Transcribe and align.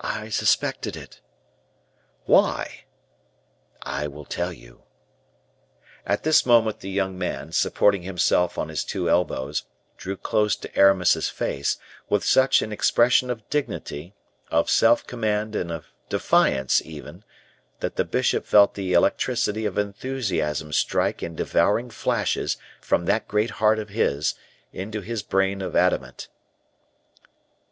"I 0.00 0.28
suspected 0.28 0.94
it." 0.96 1.20
"Why?" 2.26 2.84
"I 3.82 4.06
will 4.06 4.24
tell 4.24 4.52
you." 4.52 4.84
At 6.06 6.22
this 6.22 6.46
moment 6.46 6.78
the 6.78 6.88
young 6.88 7.18
man, 7.18 7.50
supporting 7.50 8.02
himself 8.02 8.56
on 8.56 8.68
his 8.68 8.84
two 8.84 9.10
elbows, 9.10 9.64
drew 9.96 10.16
close 10.16 10.54
to 10.54 10.72
Aramis's 10.78 11.28
face, 11.28 11.76
with 12.08 12.22
such 12.24 12.62
an 12.62 12.70
expression 12.70 13.30
of 13.30 13.50
dignity, 13.50 14.14
of 14.52 14.70
self 14.70 15.04
command 15.08 15.56
and 15.56 15.72
of 15.72 15.86
defiance 16.08 16.80
even, 16.84 17.24
that 17.80 17.96
the 17.96 18.04
bishop 18.04 18.46
felt 18.46 18.74
the 18.74 18.92
electricity 18.92 19.66
of 19.66 19.76
enthusiasm 19.76 20.72
strike 20.72 21.20
in 21.20 21.34
devouring 21.34 21.90
flashes 21.90 22.58
from 22.80 23.06
that 23.06 23.26
great 23.26 23.50
heart 23.58 23.80
of 23.80 23.88
his, 23.88 24.36
into 24.72 25.00
his 25.00 25.24
brain 25.24 25.60
of 25.60 25.74
adamant. 25.74 26.28